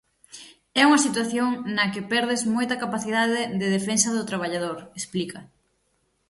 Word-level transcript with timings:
"É 0.79 0.81
unha 0.89 1.03
situación 1.07 1.49
na 1.75 1.85
que 1.93 2.07
perdes 2.11 2.41
moita 2.55 2.81
capacidade 2.83 3.39
de 3.59 3.67
defensa 3.77 4.09
do 4.15 4.27
traballador", 4.29 4.77
explica. 4.99 5.39